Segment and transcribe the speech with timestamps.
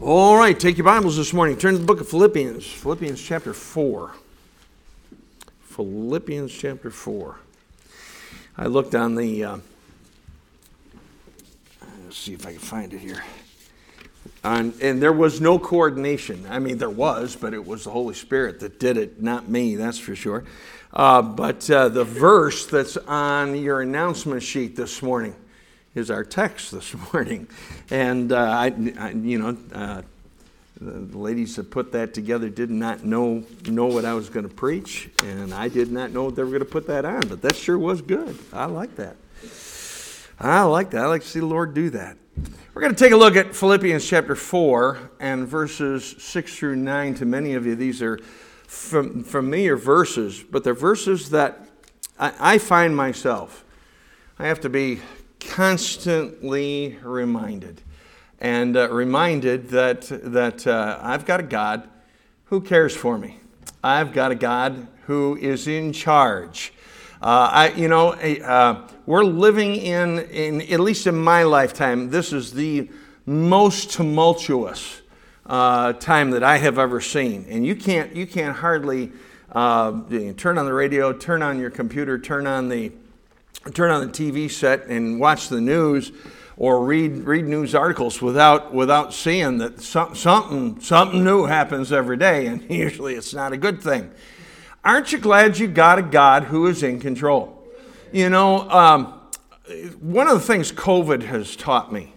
[0.00, 1.56] All right, take your Bibles this morning.
[1.56, 4.12] Turn to the book of Philippians, Philippians chapter 4.
[5.62, 7.36] Philippians chapter 4.
[8.58, 9.58] I looked on the, uh,
[12.04, 13.24] let's see if I can find it here.
[14.44, 16.46] On, and there was no coordination.
[16.48, 19.74] I mean, there was, but it was the Holy Spirit that did it, not me,
[19.74, 20.44] that's for sure.
[20.92, 25.34] Uh, but uh, the verse that's on your announcement sheet this morning
[25.94, 27.48] is our text this morning.
[27.90, 28.66] And uh, I,
[28.98, 30.02] I, you know, uh,
[30.80, 34.54] the ladies that put that together did not know know what I was going to
[34.54, 37.22] preach, and I did not know they were going to put that on.
[37.22, 38.38] But that sure was good.
[38.52, 39.16] I like that.
[40.38, 41.02] I like that.
[41.02, 42.16] I like to see the Lord do that.
[42.72, 47.14] We're going to take a look at Philippians chapter 4 and verses 6 through 9.
[47.14, 48.18] To many of you, these are
[48.68, 51.66] familiar verses, but they're verses that
[52.20, 53.64] I, I find myself.
[54.38, 55.00] I have to be
[55.48, 57.82] constantly reminded
[58.38, 61.88] and uh, reminded that, that uh, I've got a God
[62.44, 63.40] who cares for me.
[63.82, 66.72] I've got a God who is in charge.
[67.20, 72.32] Uh, I, you know, uh, we're living in, in, at least in my lifetime, this
[72.32, 72.90] is the
[73.26, 75.00] most tumultuous
[75.46, 77.46] uh, time that I have ever seen.
[77.48, 79.12] And you can't, you can't hardly
[79.50, 80.02] uh,
[80.36, 82.92] turn on the radio, turn on your computer, turn on the
[83.72, 86.12] turn on the TV set and watch the news
[86.56, 92.16] or read, read news articles without, without seeing that some, something, something new happens every
[92.16, 94.10] day, and usually it's not a good thing.
[94.84, 97.54] Aren't you glad you got a God who is in control?
[98.12, 99.20] You know, um,
[100.00, 102.14] one of the things COVID has taught me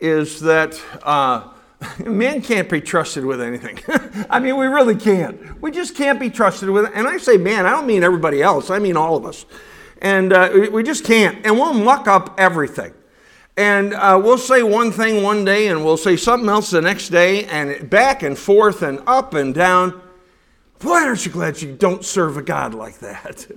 [0.00, 1.48] is that uh,
[2.04, 3.78] man can't be trusted with anything.
[4.30, 5.60] I mean, we really can't.
[5.62, 6.92] We just can't be trusted with it.
[6.94, 9.46] And I say man, I don't mean everybody else, I mean all of us.
[10.02, 11.46] And uh, we just can't.
[11.46, 12.92] And we'll muck up everything.
[13.56, 17.10] And uh, we'll say one thing one day and we'll say something else the next
[17.10, 20.00] day, and back and forth and up and down.
[20.80, 23.46] Boy, aren't you glad you don't serve a God like that?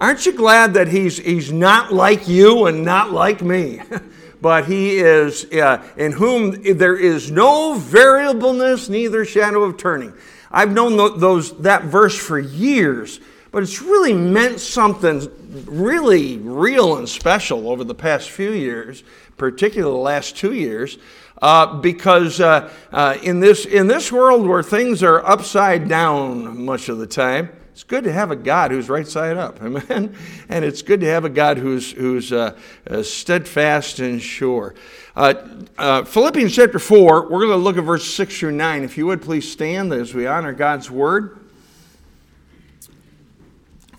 [0.00, 3.80] Aren't you glad that he's, he's not like you and not like me?
[4.42, 10.12] but he is uh, in whom there is no variableness, neither shadow of turning.
[10.50, 13.20] I've known those, that verse for years
[13.54, 15.20] but it's really meant something
[15.66, 19.04] really real and special over the past few years,
[19.36, 20.98] particularly the last two years,
[21.42, 26.88] uh, because uh, uh, in, this, in this world where things are upside down much
[26.88, 30.14] of the time, it's good to have a God who's right side up, amen.
[30.48, 32.56] And it's good to have a God who's who's uh,
[32.88, 34.76] uh, steadfast and sure.
[35.16, 35.34] Uh,
[35.76, 38.84] uh Philippians chapter four, we're going to look at verse six through nine.
[38.84, 41.43] If you would please stand as we honor God's word.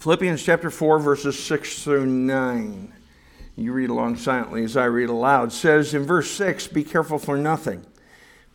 [0.05, 2.93] Philippians chapter 4, verses 6 through 9.
[3.55, 5.47] You read along silently as I read aloud.
[5.47, 7.83] It says in verse 6 Be careful for nothing,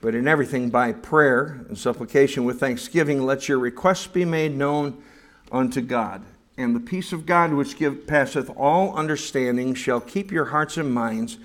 [0.00, 5.02] but in everything by prayer and supplication with thanksgiving, let your requests be made known
[5.50, 6.22] unto God.
[6.56, 10.94] And the peace of God, which give, passeth all understanding, shall keep your hearts and
[10.94, 11.38] minds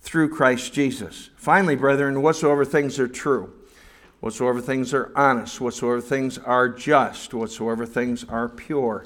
[0.00, 1.30] through Christ Jesus.
[1.34, 3.52] Finally, brethren, whatsoever things are true,
[4.20, 9.04] whatsoever things are honest, whatsoever things are just, whatsoever things are pure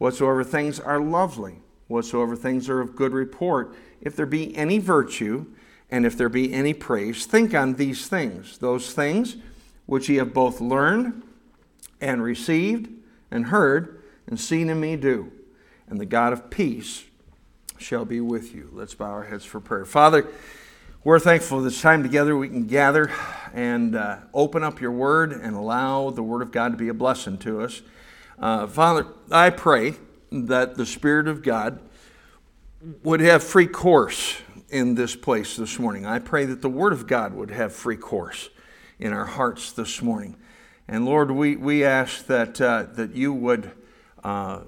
[0.00, 5.44] whatsoever things are lovely, whatsoever things are of good report, if there be any virtue,
[5.90, 9.36] and if there be any praise, think on these things, those things
[9.84, 11.22] which ye have both learned
[12.00, 12.88] and received
[13.30, 15.30] and heard and seen in me do.
[15.86, 17.04] And the God of peace
[17.76, 18.70] shall be with you.
[18.72, 19.84] Let's bow our heads for prayer.
[19.84, 20.26] Father,
[21.04, 23.12] we're thankful this time together we can gather
[23.52, 26.94] and uh, open up your word and allow the word of God to be a
[26.94, 27.82] blessing to us.
[28.40, 29.96] Uh, Father, I pray
[30.32, 31.78] that the Spirit of God
[33.02, 34.40] would have free course
[34.70, 36.06] in this place this morning.
[36.06, 38.48] I pray that the Word of God would have free course
[38.98, 40.38] in our hearts this morning.
[40.88, 43.72] And Lord, we, we ask that, uh, that you would
[44.24, 44.60] uh,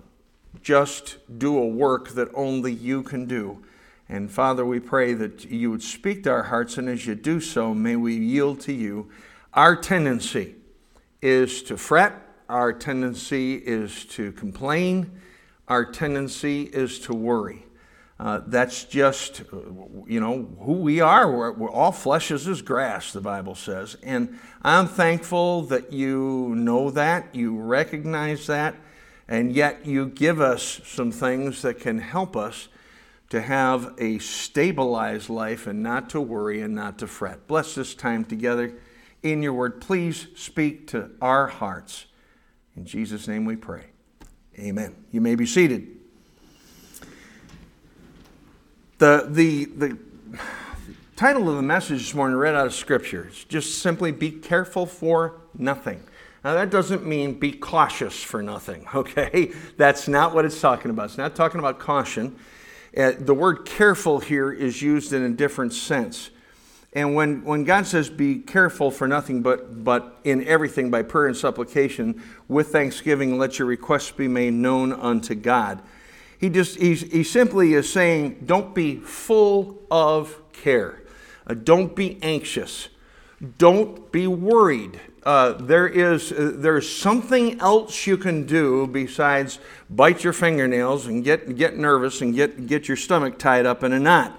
[0.61, 3.65] just do a work that only you can do.
[4.07, 7.41] And Father, we pray that you would speak to our hearts, and as you do
[7.41, 9.09] so, may we yield to you.
[9.55, 10.57] Our tendency
[11.23, 15.11] is to fret our tendency is to complain.
[15.69, 17.65] Our tendency is to worry.
[18.21, 19.43] Uh, that's just,
[20.07, 21.33] you know, who we are.
[21.33, 23.97] We're, we're, all flesh is as grass, the Bible says.
[24.03, 28.77] And I'm thankful that you know that, you recognize that,
[29.27, 32.69] and yet you give us some things that can help us
[33.31, 37.49] to have a stabilized life and not to worry and not to fret.
[37.49, 38.75] Bless this time together
[39.23, 39.81] in your word.
[39.81, 42.07] Please speak to our hearts.
[42.77, 43.85] In Jesus' name we pray.
[44.59, 44.95] Amen.
[45.11, 45.89] You may be seated.
[48.99, 49.99] The, the, the
[51.17, 54.87] Title of the message this morning, read out of Scripture, it's just simply be careful
[54.87, 56.03] for nothing.
[56.43, 59.53] Now, that doesn't mean be cautious for nothing, okay?
[59.77, 61.05] That's not what it's talking about.
[61.07, 62.37] It's not talking about caution.
[62.97, 66.31] Uh, the word careful here is used in a different sense.
[66.95, 71.27] And when, when God says, be careful for nothing, but, but in everything by prayer
[71.27, 75.81] and supplication, with thanksgiving, let your requests be made known unto God.
[76.39, 81.03] He just, he simply is saying, don't be full of care.
[81.47, 82.89] Uh, don't be anxious.
[83.59, 85.01] Don't be worried.
[85.25, 91.23] Uh, there is uh, there's something else you can do besides bite your fingernails and
[91.23, 94.37] get get nervous and get get your stomach tied up in a knot.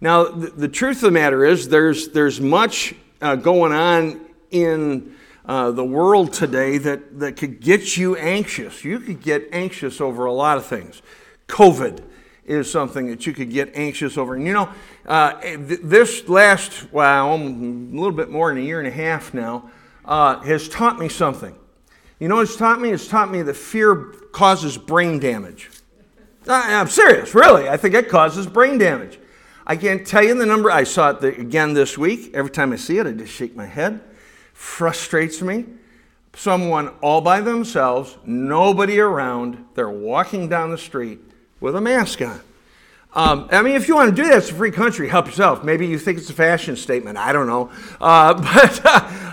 [0.00, 5.14] Now the, the truth of the matter is there's there's much uh, going on in
[5.44, 8.84] uh, the world today that that could get you anxious.
[8.84, 11.02] You could get anxious over a lot of things.
[11.48, 12.04] COVID
[12.44, 14.34] is something that you could get anxious over.
[14.34, 14.70] And you know,
[15.06, 19.34] uh, th- this last well, a little bit more than a year and a half
[19.34, 19.70] now
[20.04, 21.54] uh, has taught me something.
[22.20, 22.90] You know it's taught me?
[22.90, 23.96] It's taught me that fear
[24.32, 25.70] causes brain damage.
[26.48, 27.68] I'm serious, really.
[27.68, 29.18] I think it causes brain damage.
[29.70, 30.70] I can't tell you the number.
[30.70, 32.30] I saw it again this week.
[32.32, 34.00] Every time I see it, I just shake my head.
[34.54, 35.66] Frustrates me.
[36.34, 41.20] Someone all by themselves, nobody around, they're walking down the street
[41.60, 42.40] with a mask on.
[43.12, 45.08] Um, I mean, if you want to do that, it's a free country.
[45.08, 45.62] Help yourself.
[45.62, 47.18] Maybe you think it's a fashion statement.
[47.18, 47.70] I don't know.
[48.00, 48.80] Uh, but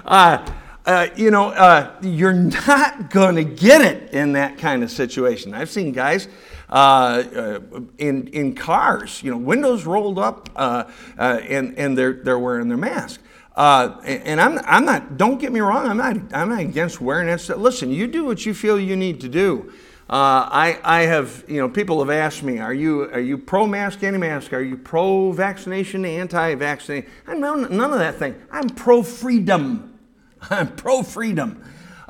[0.05, 0.51] uh,
[0.85, 5.53] uh, you know, uh, you're not going to get it in that kind of situation.
[5.53, 6.27] I've seen guys
[6.75, 10.83] uh, uh, in, in cars, you know, windows rolled up uh,
[11.17, 13.21] and, and they're, they're wearing their mask.
[13.55, 17.39] and I'm, I'm not, don't get me wrong, I'm not, I'm not against wearing that
[17.39, 17.59] stuff.
[17.59, 19.71] Listen, you do what you feel you need to do.
[20.09, 23.65] Uh, I, I have, you know, people have asked me, are you, are you pro
[23.65, 24.51] mask, anti mask?
[24.51, 27.09] Are you pro vaccination, anti vaccination?
[27.25, 28.35] I'm none, none of that thing.
[28.51, 29.97] I'm pro freedom.
[30.49, 31.63] I'm pro freedom.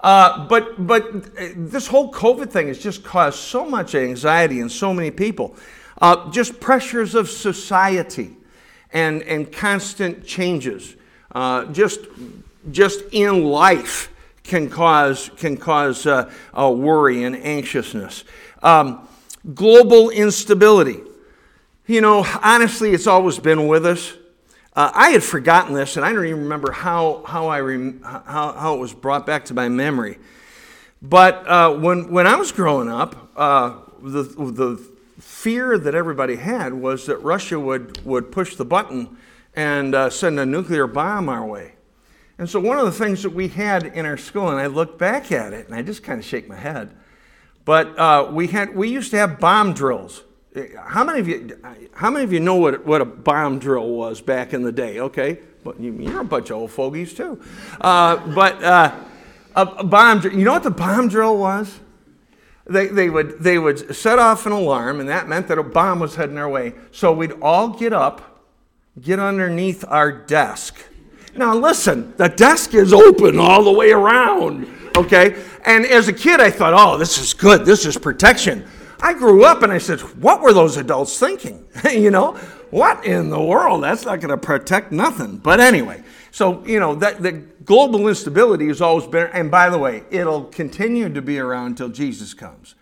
[0.05, 4.69] Uh, but but uh, this whole COVID thing has just caused so much anxiety in
[4.69, 5.55] so many people.
[5.99, 8.35] Uh, just pressures of society
[8.93, 10.95] and, and constant changes.
[11.31, 12.01] Uh, just,
[12.69, 14.11] just in life
[14.43, 18.25] can cause, can cause uh, worry and anxiousness.
[18.61, 19.07] Um,
[19.55, 21.01] global instability.
[21.87, 24.13] You know, honestly, it's always been with us.
[24.75, 28.51] Uh, I had forgotten this, and I don't even remember how, how, I rem- how,
[28.51, 30.19] how it was brought back to my memory.
[31.01, 34.85] But uh, when, when I was growing up, uh, the, the
[35.19, 39.15] fear that everybody had was that Russia would, would push the button
[39.55, 41.75] and uh, send a nuclear bomb our way.
[42.37, 44.99] And so, one of the things that we had in our school, and I look
[44.99, 46.93] back at it and I just kind of shake my head,
[47.63, 50.23] but uh, we, had, we used to have bomb drills.
[50.77, 51.59] How many of you,
[51.93, 54.99] how many of you know what, what a bomb drill was back in the day?
[54.99, 57.41] Okay, but you're a bunch of old fogies too.
[57.81, 58.95] Uh, but uh,
[59.55, 61.79] a, bomb drill, you know what the bomb drill was?
[62.67, 65.99] They, they, would, they would set off an alarm, and that meant that a bomb
[65.99, 66.73] was heading our way.
[66.91, 68.41] So we'd all get up,
[69.01, 70.77] get underneath our desk.
[71.35, 75.43] Now, listen, the desk is open all the way around, okay?
[75.65, 78.65] And as a kid, I thought, oh, this is good, this is protection.
[79.01, 81.65] I grew up and I said, what were those adults thinking?
[81.91, 82.33] you know,
[82.71, 83.83] what in the world?
[83.83, 85.37] That's not going to protect nothing.
[85.37, 89.77] But anyway, so, you know, that, the global instability has always been, and by the
[89.77, 92.75] way, it'll continue to be around until Jesus comes,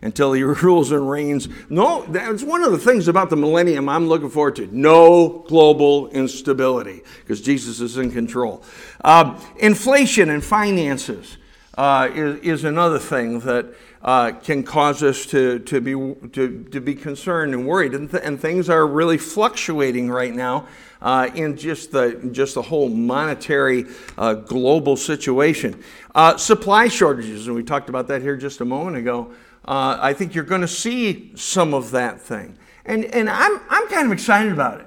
[0.00, 1.48] until he rules and reigns.
[1.68, 4.68] No, that's one of the things about the millennium I'm looking forward to.
[4.70, 8.62] No global instability, because Jesus is in control.
[9.02, 11.36] Uh, inflation and finances
[11.76, 15.92] uh, is, is another thing that uh, can cause us to, to, be,
[16.30, 17.94] to, to be concerned and worried.
[17.94, 20.66] And, th- and things are really fluctuating right now
[21.02, 25.82] uh, in just the, just the whole monetary uh, global situation.
[26.14, 29.32] Uh, supply shortages, and we talked about that here just a moment ago.
[29.66, 32.56] Uh, I think you're going to see some of that thing.
[32.86, 34.86] And, and I'm, I'm kind of excited about it,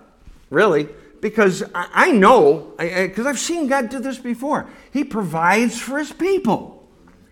[0.50, 0.90] really,
[1.22, 4.68] because I, I know, because I've seen God do this before.
[4.92, 6.73] He provides for his people.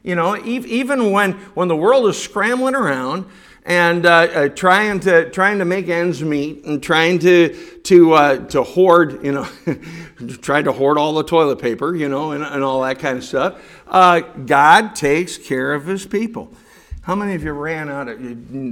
[0.03, 3.25] You know, even when, when the world is scrambling around
[3.63, 7.53] and uh, uh, trying, to, trying to make ends meet and trying to,
[7.84, 9.48] to, uh, to hoard, you know,
[10.41, 13.24] trying to hoard all the toilet paper, you know, and, and all that kind of
[13.24, 16.51] stuff, uh, God takes care of his people.
[17.03, 18.20] How many of you ran out of,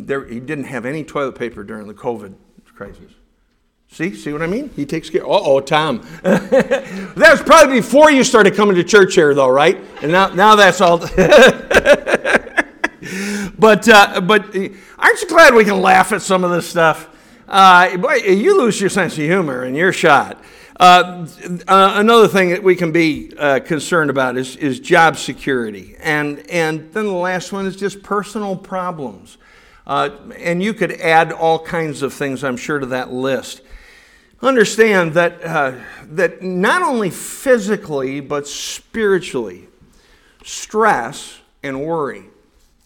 [0.07, 2.33] there, he didn't have any toilet paper during the COVID
[2.73, 3.11] crisis?
[3.91, 4.69] See, see what I mean?
[4.75, 5.23] He takes care.
[5.23, 6.07] Uh oh, Tom.
[6.21, 9.77] that was probably before you started coming to church here, though, right?
[10.01, 10.99] And now, now that's all.
[13.57, 14.55] but, uh, but
[14.97, 17.09] aren't you glad we can laugh at some of this stuff?
[17.47, 20.39] Uh, boy, you lose your sense of humor and you're shot.
[20.79, 21.27] Uh,
[21.67, 25.95] uh, another thing that we can be uh, concerned about is, is job security.
[25.99, 29.39] And, and then the last one is just personal problems.
[29.87, 33.61] Uh, and you could add all kinds of things, I'm sure, to that list.
[34.41, 39.67] Understand that, uh, that not only physically, but spiritually,
[40.45, 42.23] stress and worry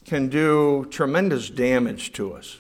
[0.04, 2.58] can do tremendous damage to us.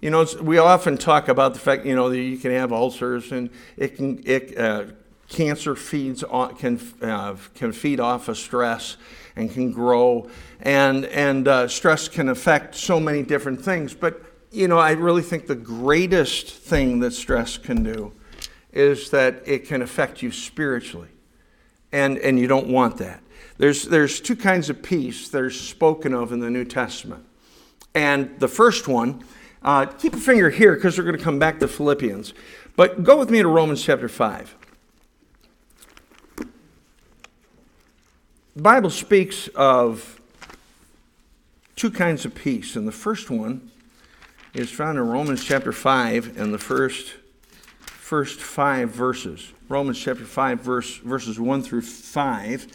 [0.00, 3.30] You know, we often talk about the fact, you know, that you can have ulcers
[3.30, 4.86] and it can, it, uh,
[5.28, 8.96] cancer feeds on, can, uh, can feed off of stress
[9.36, 10.28] and can grow.
[10.60, 13.94] And, and uh, stress can affect so many different things.
[13.94, 14.20] But,
[14.54, 18.12] you know, I really think the greatest thing that stress can do
[18.72, 21.08] is that it can affect you spiritually.
[21.92, 23.20] And, and you don't want that.
[23.58, 27.24] There's, there's two kinds of peace that are spoken of in the New Testament.
[27.94, 29.24] And the first one,
[29.62, 32.34] uh, keep a finger here because we're going to come back to Philippians.
[32.76, 34.56] But go with me to Romans chapter 5.
[38.56, 40.20] The Bible speaks of
[41.76, 42.76] two kinds of peace.
[42.76, 43.70] And the first one
[44.54, 47.14] is found in Romans chapter 5 and the first,
[47.80, 49.52] first five verses.
[49.68, 52.66] Romans chapter 5, verse, verses 1 through 5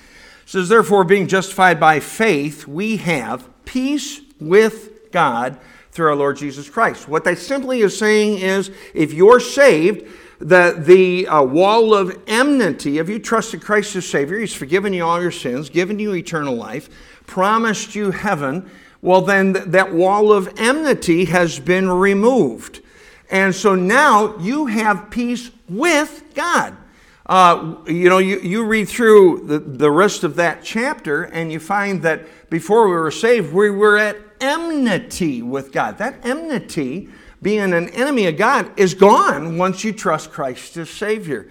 [0.45, 5.57] says, Therefore, being justified by faith, we have peace with God
[5.91, 7.07] through our Lord Jesus Christ.
[7.07, 10.05] What that simply is saying is if you're saved,
[10.39, 15.05] the, the uh, wall of enmity, if you trusted Christ as Savior, He's forgiven you
[15.05, 16.89] all your sins, given you eternal life,
[17.25, 18.69] promised you heaven,
[19.01, 22.81] well, then th- that wall of enmity has been removed.
[23.29, 26.75] And so now you have peace with God.
[27.25, 31.59] Uh, you know, you, you read through the, the rest of that chapter and you
[31.59, 35.99] find that before we were saved, we were at enmity with God.
[35.99, 41.47] That enmity, being an enemy of God, is gone once you trust Christ as Savior.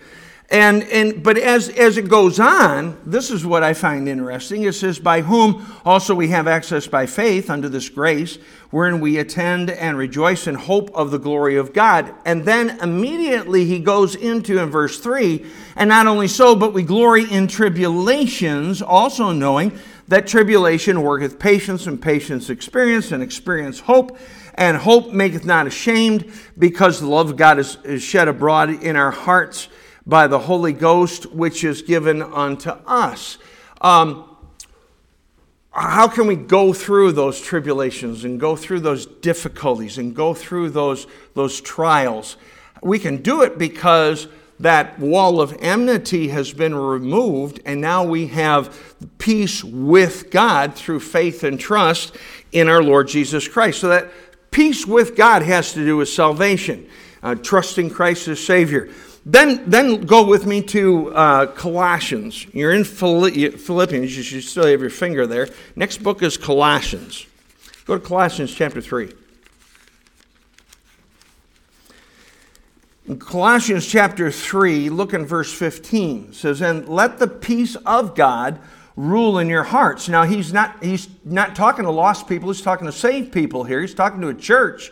[0.50, 4.62] And, and but as, as it goes on, this is what I find interesting.
[4.62, 8.38] It says, By whom also we have access by faith unto this grace,
[8.70, 12.14] wherein we attend and rejoice in hope of the glory of God.
[12.24, 15.44] And then immediately he goes into in verse 3,
[15.76, 19.78] and not only so, but we glory in tribulations, also knowing
[20.08, 24.18] that tribulation worketh patience, and patience experience, and experience hope.
[24.54, 28.96] And hope maketh not ashamed, because the love of God is, is shed abroad in
[28.96, 29.68] our hearts
[30.08, 33.36] by the Holy Ghost, which is given unto us.
[33.82, 34.24] Um,
[35.70, 40.70] how can we go through those tribulations and go through those difficulties and go through
[40.70, 42.38] those, those trials?
[42.82, 44.28] We can do it because
[44.60, 51.00] that wall of enmity has been removed, and now we have peace with God through
[51.00, 52.16] faith and trust
[52.50, 53.80] in our Lord Jesus Christ.
[53.80, 54.10] So that
[54.50, 56.88] peace with God has to do with salvation,
[57.22, 58.88] uh, trusting Christ as Savior.
[59.28, 62.46] Then, then go with me to uh, Colossians.
[62.54, 65.48] You're in Philippians, you should still have your finger there.
[65.76, 67.26] Next book is Colossians.
[67.84, 69.12] Go to Colossians chapter 3.
[73.06, 76.28] In Colossians chapter 3, look in verse 15.
[76.30, 78.58] It says, And let the peace of God
[78.96, 80.08] rule in your hearts.
[80.08, 83.82] Now, he's not, he's not talking to lost people, he's talking to saved people here.
[83.82, 84.90] He's talking to a church.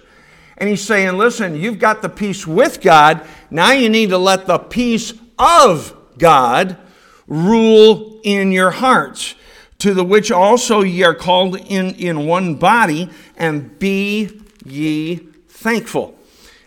[0.58, 3.26] And he's saying, listen, you've got the peace with God.
[3.50, 6.78] Now you need to let the peace of God
[7.26, 9.34] rule in your hearts,
[9.78, 15.16] to the which also ye are called in, in one body, and be ye
[15.48, 16.16] thankful.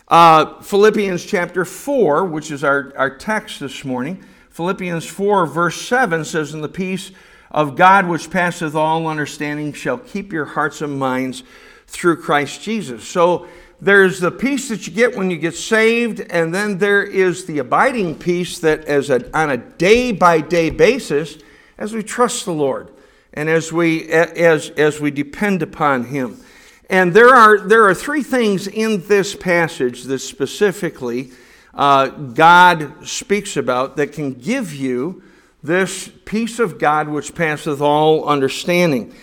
[0.08, 6.25] Uh, Philippians chapter 4, which is our, our text this morning, Philippians 4, verse 7
[6.25, 7.12] says, In the peace
[7.51, 11.43] of God which passeth all understanding shall keep your hearts and minds
[11.88, 13.08] through Christ Jesus.
[13.08, 13.48] So
[13.81, 17.59] there's the peace that you get when you get saved, and then there is the
[17.59, 21.38] abiding peace that, as a, on a day by day basis,
[21.77, 22.91] as we trust the Lord
[23.33, 26.43] and as we, as, as we depend upon Him.
[26.89, 31.31] And there are, there are three things in this passage that specifically
[31.74, 35.24] uh, God speaks about that can give you
[35.63, 39.13] this peace of God which passeth all understanding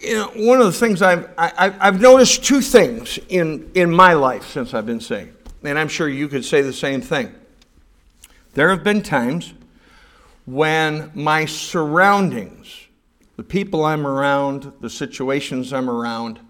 [0.00, 3.70] you know, one of the things I've, I, have i have noticed two things in,
[3.74, 7.00] in my life since I've been saved, and I'm sure you could say the same
[7.00, 7.34] thing.
[8.54, 9.52] There have been times
[10.46, 12.88] when my surroundings,
[13.36, 16.40] the people I'm around, the situations I'm around,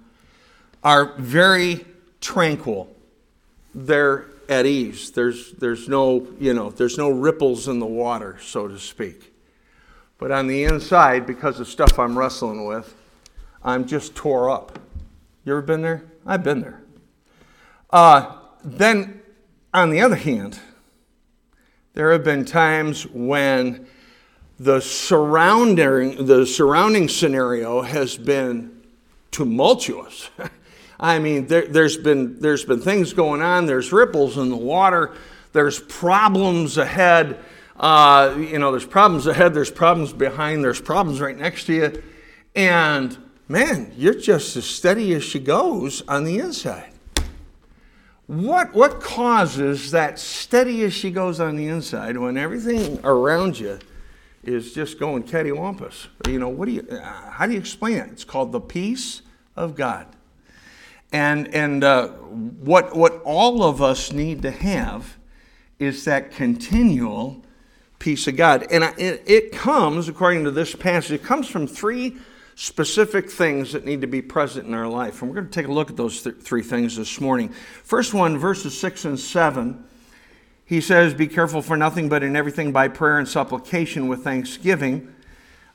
[0.83, 1.85] are very
[2.21, 2.89] tranquil.
[3.75, 5.11] They're at ease.
[5.11, 9.33] There's, there's, no, you know, there's no ripples in the water, so to speak.
[10.19, 12.95] But on the inside, because of stuff I'm wrestling with,
[13.63, 14.79] I'm just tore up.
[15.45, 16.05] You ever been there?
[16.27, 16.83] I've been there.
[17.91, 19.21] Uh, then,
[19.75, 20.59] on the other hand,
[21.95, 23.87] there have been times when
[24.59, 28.83] the surrounding, the surrounding scenario has been
[29.31, 30.31] tumultuous.
[31.01, 35.13] I mean, there, has been, there's been things going on, there's ripples in the water,
[35.53, 37.43] there's problems ahead.
[37.79, 42.03] Uh, you know, there's problems ahead, there's problems behind, there's problems right next to you.
[42.55, 43.17] And
[43.51, 46.93] man, you're just as steady as she goes on the inside.
[48.29, 53.81] What, what causes that steady as she goes on the inside when everything around you
[54.45, 56.07] is just going cattywampus?
[56.29, 58.09] You know, what do you, uh, how do you explain it?
[58.13, 59.23] It's called the peace
[59.57, 60.07] of God.
[61.13, 65.19] And, and uh, what, what all of us need to have
[65.81, 67.43] is that continual
[67.99, 68.69] peace of God.
[68.71, 72.17] And it, it comes, according to this passage, it comes from three
[72.61, 75.23] specific things that need to be present in our life.
[75.23, 77.49] And we're going to take a look at those th- three things this morning.
[77.49, 79.83] First one, verses 6 and 7.
[80.67, 85.15] He says, Be careful for nothing, but in everything by prayer and supplication with thanksgiving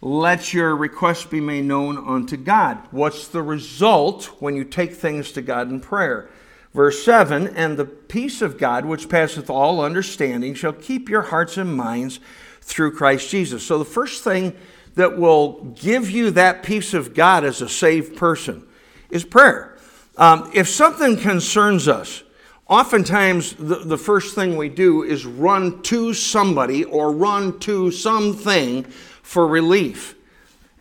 [0.01, 2.77] let your requests be made known unto God.
[2.91, 6.29] What's the result when you take things to God in prayer?
[6.75, 11.57] Verse 7 And the peace of God, which passeth all understanding, shall keep your hearts
[11.57, 12.19] and minds
[12.61, 13.65] through Christ Jesus.
[13.65, 14.55] So, the first thing
[14.95, 18.63] that will give you that peace of God as a saved person
[19.09, 19.77] is prayer.
[20.17, 22.23] Um, if something concerns us,
[22.67, 28.83] oftentimes the, the first thing we do is run to somebody or run to something
[29.21, 30.15] for relief.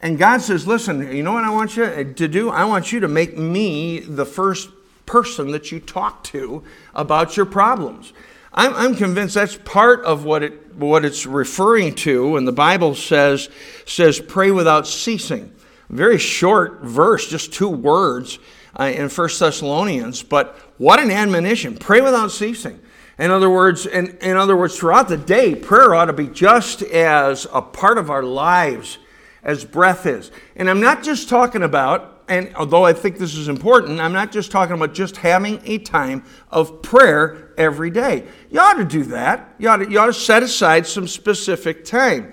[0.00, 2.50] And God says, Listen, you know what I want you to do?
[2.50, 4.68] I want you to make me the first
[5.06, 6.62] person that you talk to
[6.94, 8.12] about your problems.
[8.52, 12.94] I'm, I'm convinced that's part of what, it, what it's referring to when the Bible
[12.94, 13.48] says,
[13.86, 15.52] says, pray without ceasing.
[15.90, 18.38] Very short verse, just two words
[18.78, 21.76] uh, in First Thessalonians, but what an admonition.
[21.76, 22.80] Pray without ceasing.
[23.18, 26.82] In other words, in, in other words, throughout the day, prayer ought to be just
[26.82, 28.98] as a part of our lives
[29.42, 30.32] as breath is.
[30.56, 34.32] And I'm not just talking about, and although I think this is important, I'm not
[34.32, 38.26] just talking about just having a time of prayer every day.
[38.50, 39.54] You ought to do that.
[39.58, 42.32] You ought to, you ought to set aside some specific time.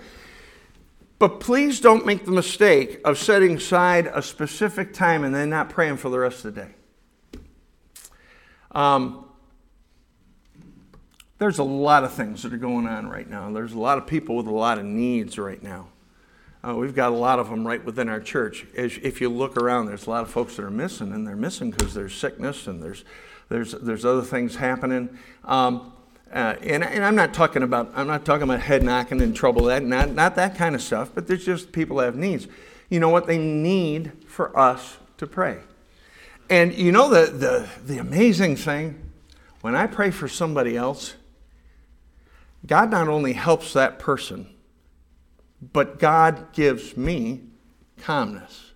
[1.20, 5.70] But please don't make the mistake of setting aside a specific time and then not
[5.70, 7.40] praying for the rest of the day.
[8.72, 9.26] Um,
[11.38, 13.52] there's a lot of things that are going on right now.
[13.52, 15.90] There's a lot of people with a lot of needs right now.
[16.64, 18.66] Uh, we've got a lot of them right within our church.
[18.76, 21.36] As, if you look around, there's a lot of folks that are missing, and they're
[21.36, 23.04] missing because there's sickness and there's,
[23.50, 25.18] there's, there's other things happening.
[25.44, 25.94] Um,
[26.32, 29.66] uh, and, and, I'm not talking about I'm not talking about head knocking and trouble
[29.66, 31.12] that not not that kind of stuff.
[31.14, 32.48] But there's just people that have needs.
[32.90, 35.58] You know what they need for us to pray.
[36.50, 39.12] And you know the the the amazing thing
[39.60, 41.16] when I pray for somebody else,
[42.66, 44.48] God not only helps that person,
[45.74, 47.42] but God gives me
[48.02, 48.72] calmness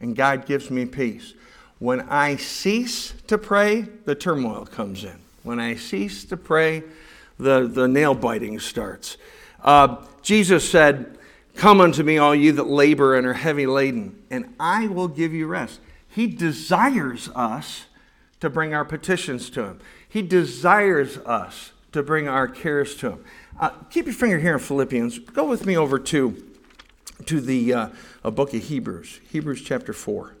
[0.00, 1.34] and God gives me peace.
[1.78, 5.18] When I cease to pray, the turmoil comes in.
[5.42, 6.82] When I cease to pray,
[7.38, 9.16] the, the nail biting starts.
[9.62, 11.18] Uh, Jesus said,
[11.56, 15.32] Come unto me, all you that labor and are heavy laden, and I will give
[15.32, 15.80] you rest.
[16.08, 17.86] He desires us
[18.40, 19.80] to bring our petitions to Him.
[20.08, 23.24] He desires us to bring our cares to Him.
[23.58, 25.18] Uh, keep your finger here in Philippians.
[25.20, 26.44] Go with me over to,
[27.26, 27.88] to the uh,
[28.24, 30.34] book of Hebrews, Hebrews chapter 4.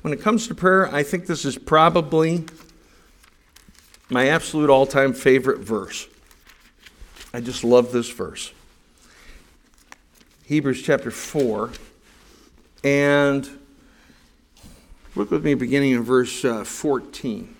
[0.00, 2.46] When it comes to prayer, I think this is probably
[4.08, 6.08] my absolute all time favorite verse.
[7.34, 8.52] I just love this verse.
[10.44, 11.70] Hebrews chapter 4.
[12.82, 13.48] And
[15.14, 17.54] look with me beginning in verse uh, 14.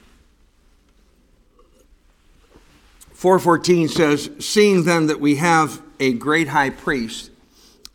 [3.20, 7.30] 414 says, Seeing then that we have a great high priest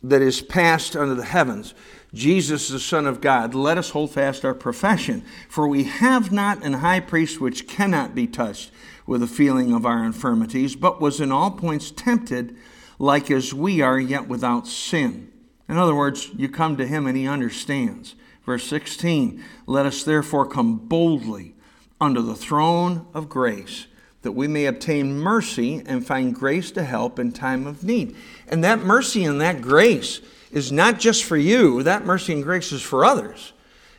[0.00, 1.74] that is passed under the heavens,
[2.14, 5.24] Jesus, the Son of God, let us hold fast our profession.
[5.48, 8.70] For we have not an high priest which cannot be touched
[9.04, 12.56] with the feeling of our infirmities, but was in all points tempted
[13.00, 15.32] like as we are, yet without sin.
[15.68, 18.14] In other words, you come to him and he understands.
[18.44, 21.56] Verse 16 Let us therefore come boldly
[22.00, 23.88] under the throne of grace
[24.26, 28.16] that we may obtain mercy and find grace to help in time of need.
[28.48, 32.72] And that mercy and that grace is not just for you, that mercy and grace
[32.72, 33.52] is for others.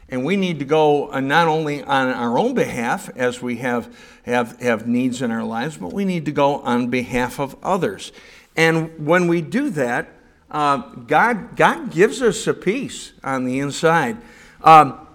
[0.09, 3.97] And we need to go uh, not only on our own behalf as we have,
[4.25, 8.11] have, have needs in our lives, but we need to go on behalf of others.
[8.57, 10.09] And when we do that,
[10.51, 14.17] uh, God, God gives us a peace on the inside.
[14.61, 15.06] Um,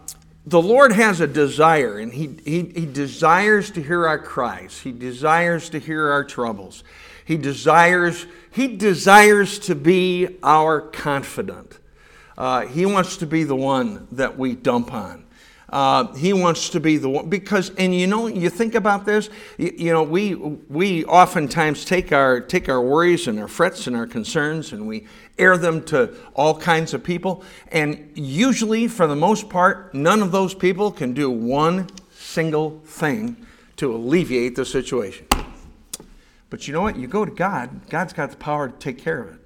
[0.44, 4.80] the Lord has a desire, and he, he, he desires to hear our cries.
[4.80, 6.82] He desires to hear our troubles.
[7.24, 11.78] He desires, he desires to be our confidant.
[12.36, 15.24] Uh, he wants to be the one that we dump on.
[15.72, 19.30] Uh, he wants to be the one because, and you know, you think about this.
[19.56, 23.96] You, you, know, we we oftentimes take our take our worries and our frets and
[23.96, 25.06] our concerns, and we
[25.38, 27.42] air them to all kinds of people.
[27.68, 33.46] And usually, for the most part, none of those people can do one single thing
[33.76, 35.26] to alleviate the situation.
[36.50, 36.96] But you know what?
[36.96, 37.88] You go to God.
[37.88, 39.41] God's got the power to take care of it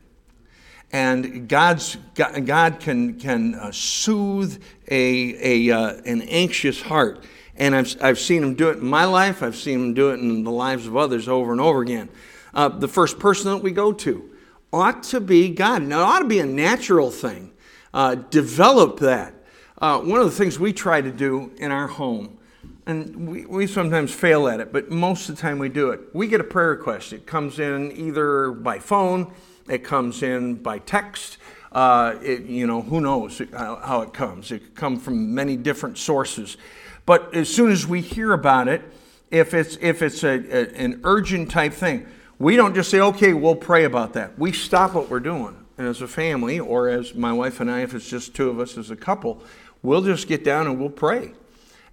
[0.93, 7.25] and God's, God can, can uh, soothe a, a, uh, an anxious heart.
[7.57, 10.21] And I've, I've seen him do it in my life, I've seen him do it
[10.21, 12.09] in the lives of others over and over again.
[12.55, 14.31] Uh, the first person that we go to
[14.73, 15.83] ought to be God.
[15.83, 17.53] Now, it ought to be a natural thing.
[17.93, 19.35] Uh, develop that.
[19.79, 22.39] Uh, one of the things we try to do in our home,
[22.87, 26.01] and we, we sometimes fail at it, but most of the time we do it.
[26.15, 27.13] We get a prayer request.
[27.13, 29.33] It comes in either by phone,
[29.69, 31.39] it comes in by text.
[31.73, 34.51] Uh, it, you know, who knows how, it comes.
[34.51, 36.57] It could come from many different sources.
[37.05, 38.83] But as soon as we hear about it,
[39.31, 42.07] if it's, if it's a, a, an urgent type thing,
[42.39, 44.39] we don't just say, okay, we'll pray about that.
[44.39, 45.57] We stop what we're doing.
[45.79, 48.59] And as a family, or as my wife and I, if it's just two of
[48.59, 49.43] us as a couple,
[49.83, 51.33] we'll just get down and we'll pray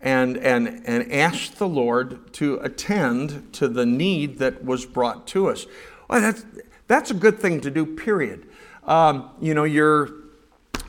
[0.01, 5.49] and, and, and ask the Lord to attend to the need that was brought to
[5.49, 5.65] us.
[6.09, 6.45] Well, that's,
[6.87, 8.47] that's a good thing to do, period.
[8.85, 10.09] Um, you know, you're,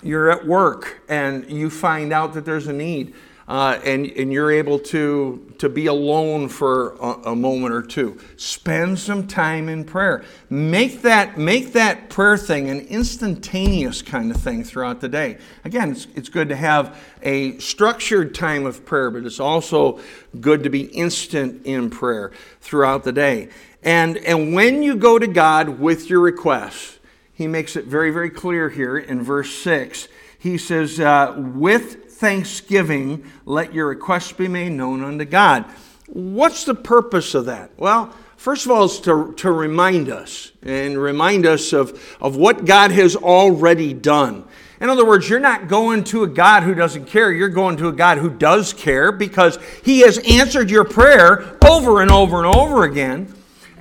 [0.03, 3.15] you're at work and you find out that there's a need.
[3.47, 8.19] Uh, and, and you're able to, to be alone for a, a, moment or two.
[8.39, 10.25] Spend some time in prayer.
[10.49, 15.37] Make that, make that prayer thing an instantaneous kind of thing throughout the day.
[15.67, 20.01] Again, it's, it's good to have a structured time of prayer, but it's also
[20.41, 23.51] good to be instant in prayer throughout the day.
[23.85, 26.99] And, and when you go to God with your requests,
[27.35, 30.09] he makes it very, very clear here in verse 6.
[30.39, 35.67] He says, uh, with thanksgiving, let your requests be made known unto God.
[36.07, 37.73] What's the purpose of that?
[37.77, 42.65] Well, first of all, it's to, to remind us and remind us of, of what
[42.65, 44.45] God has already done.
[44.81, 47.33] In other words, you're not going to a God who doesn't care.
[47.33, 52.01] You're going to a God who does care because He has answered your prayer over
[52.01, 53.35] and over and over again.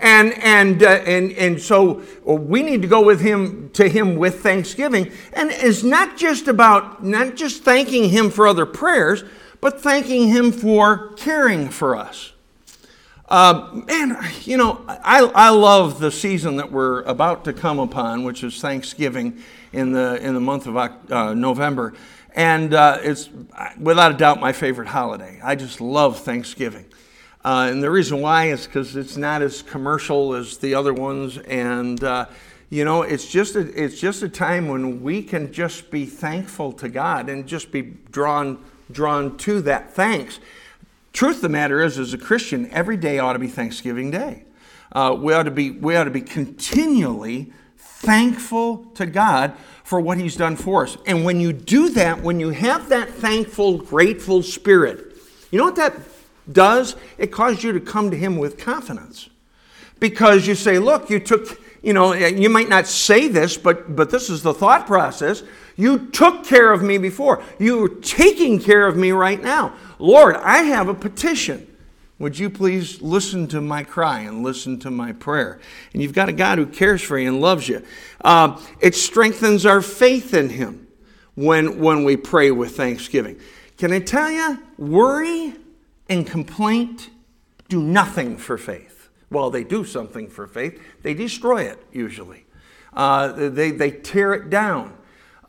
[0.03, 4.41] And, and, uh, and, and so we need to go with him to him with
[4.43, 5.09] thanksgiving.
[5.31, 9.23] And it's not just about not just thanking him for other prayers,
[9.61, 12.33] but thanking him for caring for us.
[13.29, 18.25] Uh, man, you know, I, I love the season that we're about to come upon,
[18.25, 21.93] which is Thanksgiving in the, in the month of uh, November.
[22.35, 23.29] And uh, it's
[23.79, 25.39] without a doubt my favorite holiday.
[25.41, 26.87] I just love Thanksgiving.
[27.45, 31.37] Uh, and the reason why is because it's not as commercial as the other ones.
[31.39, 32.27] And, uh,
[32.69, 36.71] you know, it's just, a, it's just a time when we can just be thankful
[36.73, 40.39] to God and just be drawn, drawn to that thanks.
[41.11, 44.45] Truth of the matter is, as a Christian, every day ought to be Thanksgiving Day.
[44.93, 49.53] Uh, we, ought to be, we ought to be continually thankful to God
[49.83, 50.97] for what He's done for us.
[51.05, 55.15] And when you do that, when you have that thankful, grateful spirit,
[55.51, 56.12] you know what that
[56.51, 59.29] does, it causes you to come to Him with confidence.
[59.99, 64.09] Because you say, look, you took, you know, you might not say this, but, but
[64.09, 65.43] this is the thought process.
[65.75, 67.43] You took care of me before.
[67.59, 69.73] You're taking care of me right now.
[69.99, 71.67] Lord, I have a petition.
[72.19, 75.59] Would you please listen to my cry and listen to my prayer?
[75.93, 77.83] And you've got a God who cares for you and loves you.
[78.21, 80.87] Uh, it strengthens our faith in Him
[81.35, 83.39] when, when we pray with thanksgiving.
[83.77, 85.55] Can I tell you, worry
[86.09, 87.09] and complaint
[87.69, 89.09] do nothing for faith.
[89.29, 92.45] Well, they do something for faith, they destroy it usually,
[92.93, 94.95] uh, they, they tear it down.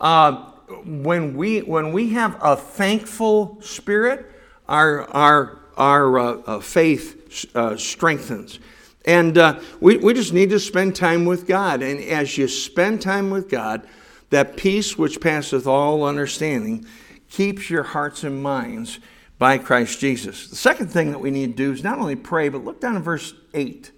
[0.00, 0.50] Uh,
[0.84, 4.30] when, we, when we have a thankful spirit,
[4.66, 8.58] our, our, our uh, uh faith uh, strengthens.
[9.04, 11.82] And uh, we, we just need to spend time with God.
[11.82, 13.86] And as you spend time with God,
[14.30, 16.86] that peace which passeth all understanding
[17.28, 18.98] keeps your hearts and minds
[19.38, 20.48] by Christ Jesus.
[20.48, 22.96] The second thing that we need to do is not only pray, but look down
[22.96, 23.90] at verse 8.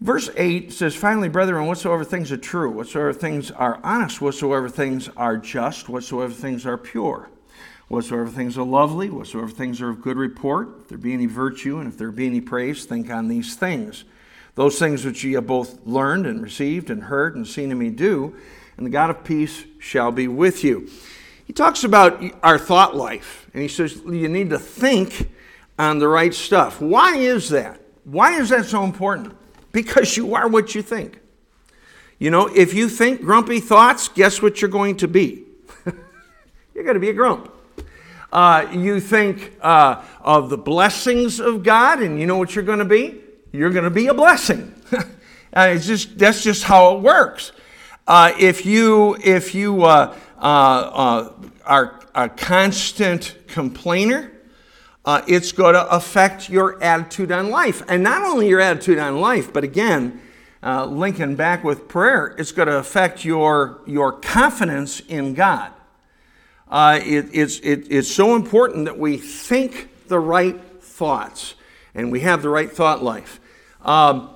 [0.00, 5.10] Verse 8 says, Finally, brethren, whatsoever things are true, whatsoever things are honest, whatsoever things
[5.16, 7.28] are just, whatsoever things are pure,
[7.88, 11.78] whatsoever things are lovely, whatsoever things are of good report, if there be any virtue
[11.78, 14.04] and if there be any praise, think on these things.
[14.54, 17.90] Those things which ye have both learned and received and heard and seen in me
[17.90, 18.34] do,
[18.76, 20.88] and the God of peace shall be with you.
[21.50, 25.28] He talks about our thought life, and he says you need to think
[25.80, 26.80] on the right stuff.
[26.80, 27.80] Why is that?
[28.04, 29.36] Why is that so important?
[29.72, 31.18] Because you are what you think.
[32.20, 35.42] You know, if you think grumpy thoughts, guess what you're going to be?
[36.72, 37.52] you're going to be a grump.
[38.32, 42.78] Uh, you think uh, of the blessings of God, and you know what you're going
[42.78, 43.22] to be?
[43.50, 44.72] You're going to be a blessing.
[45.52, 47.50] it's just that's just how it works.
[48.06, 49.84] Uh, if you if you
[50.40, 54.32] uh, uh, uh, are a constant complainer,
[55.26, 59.52] it's going to affect your attitude on life, and not only your attitude on life,
[59.52, 60.20] but again,
[60.62, 65.72] linking back with prayer, it's going to affect your your confidence in God.
[66.70, 71.56] Uh, it, it's, it, it's so important that we think the right thoughts
[71.94, 73.40] and we have the right thought life.
[73.82, 74.30] Um,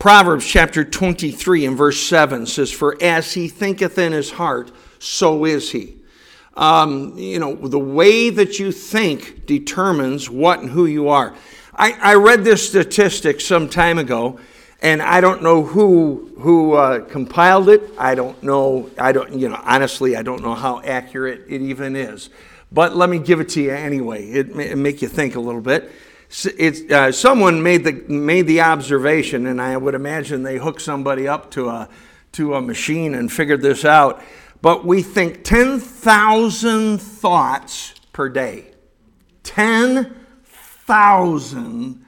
[0.00, 5.44] Proverbs chapter 23 and verse 7 says, For as he thinketh in his heart, so
[5.44, 5.96] is he.
[6.56, 11.34] Um, you know, the way that you think determines what and who you are.
[11.74, 14.40] I, I read this statistic some time ago,
[14.80, 17.82] and I don't know who who uh, compiled it.
[17.98, 18.90] I don't know.
[18.98, 19.34] I don't.
[19.34, 22.30] You know, honestly, I don't know how accurate it even is.
[22.72, 24.30] But let me give it to you anyway.
[24.30, 25.92] It may make you think a little bit.
[26.58, 31.26] It's, uh, someone made the made the observation, and I would imagine they hooked somebody
[31.26, 31.88] up to a
[32.32, 34.22] to a machine and figured this out.
[34.62, 38.66] But we think ten thousand thoughts per day.
[39.42, 40.14] Ten
[40.44, 42.04] thousand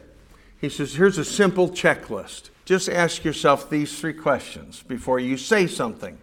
[0.61, 2.51] He says, Here's a simple checklist.
[2.65, 6.19] Just ask yourself these three questions before you say something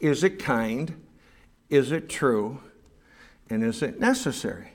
[0.00, 1.02] Is it kind?
[1.70, 2.60] Is it true?
[3.48, 4.73] And is it necessary?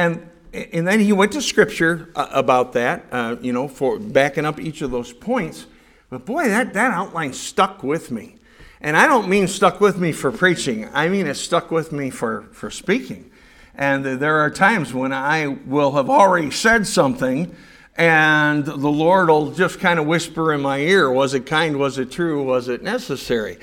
[0.00, 4.46] And, and then he went to scripture uh, about that, uh, you know, for backing
[4.46, 5.66] up each of those points.
[6.08, 8.36] But boy, that, that outline stuck with me.
[8.80, 12.08] And I don't mean stuck with me for preaching, I mean it stuck with me
[12.08, 13.30] for, for speaking.
[13.74, 17.54] And there are times when I will have already said something
[17.96, 21.98] and the Lord will just kind of whisper in my ear was it kind, was
[21.98, 23.58] it true, was it necessary?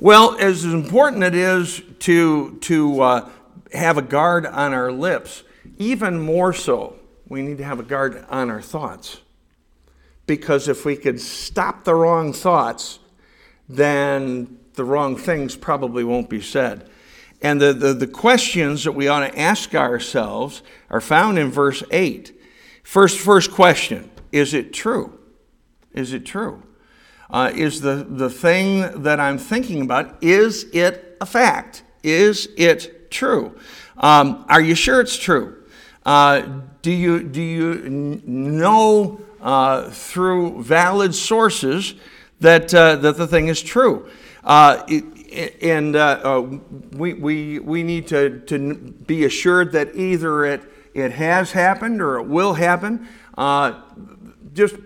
[0.00, 3.30] Well, as important it is to, to uh,
[3.72, 5.43] have a guard on our lips,
[5.78, 6.96] even more so,
[7.28, 9.18] we need to have a guard on our thoughts.
[10.26, 12.98] Because if we could stop the wrong thoughts,
[13.68, 16.88] then the wrong things probably won't be said.
[17.42, 21.82] And the, the, the questions that we ought to ask ourselves are found in verse
[21.90, 22.40] 8.
[22.82, 25.18] First, first question is it true?
[25.92, 26.62] Is it true?
[27.30, 31.82] Uh, is the, the thing that I'm thinking about, is it a fact?
[32.02, 33.58] Is it true?
[33.96, 35.63] Um, are you sure it's true?
[36.04, 41.94] Uh, do you, do you know uh, through valid sources
[42.40, 44.08] that, uh, that the thing is true?
[44.42, 46.46] Uh, it, and uh,
[46.92, 50.62] we, we, we need to, to be assured that either it
[50.94, 53.08] it has happened or it will happen.
[54.54, 54.76] Just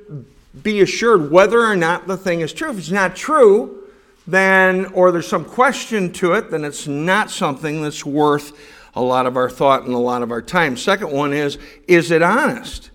[0.63, 2.71] be assured whether or not the thing is true.
[2.71, 3.89] If it's not true,
[4.27, 8.59] then, or there's some question to it, then it's not something that's worth
[8.99, 10.77] a lot of our thought and a lot of our time.
[10.77, 11.57] Second one is,
[11.87, 12.91] is it honest?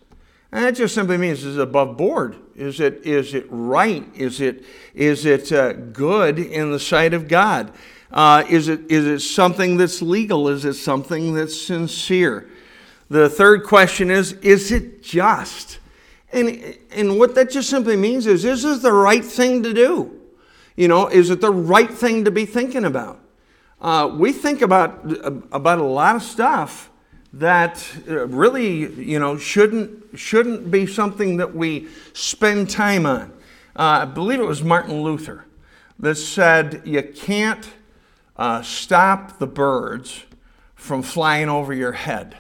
[0.52, 2.36] And that just simply means is it above board?
[2.58, 4.06] Is it, is it right?
[4.14, 7.72] Is it, is it uh, good in the sight of God?
[8.12, 10.50] Uh, is, it, is it something that's legal?
[10.50, 12.50] Is it something that's sincere?
[13.10, 15.80] The third question is Is it just?
[16.34, 20.20] And, and what that just simply means is Is this the right thing to do?
[20.76, 23.23] You know, is it the right thing to be thinking about?
[23.84, 25.04] Uh, we think about,
[25.52, 26.90] about a lot of stuff
[27.34, 33.34] that uh, really, you know, shouldn't, shouldn't be something that we spend time on.
[33.76, 35.44] Uh, I believe it was Martin Luther
[36.00, 37.68] that said you can't
[38.38, 40.24] uh, stop the birds
[40.76, 42.38] from flying over your head,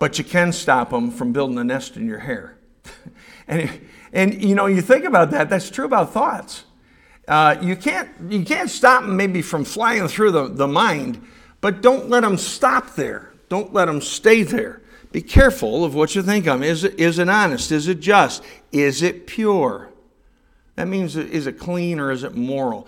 [0.00, 2.58] but you can stop them from building a nest in your hair.
[3.48, 3.70] and,
[4.12, 6.64] and, you know, you think about that, that's true about thoughts.
[7.28, 11.20] Uh, you, can't, you can't stop them maybe from flying through the, the mind,
[11.60, 13.32] but don't let them stop there.
[13.48, 14.80] Don't let them stay there.
[15.12, 16.62] Be careful of what you think of.
[16.62, 17.72] Is it, is it honest?
[17.72, 18.42] Is it just?
[18.70, 19.90] Is it pure?
[20.76, 22.86] That means, is it clean or is it moral?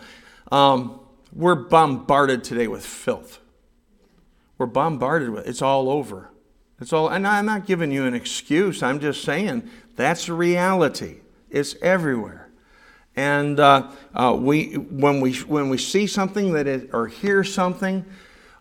[0.53, 1.01] Um,
[1.33, 3.41] we're bombarded today with filth.
[4.59, 6.31] We're bombarded with it's all over.
[6.81, 8.83] It's all, and I'm not giving you an excuse.
[8.83, 11.19] I'm just saying that's reality.
[11.51, 12.48] It's everywhere.
[13.19, 18.05] And uh, uh, we, when, we, when we see something that is, or hear something,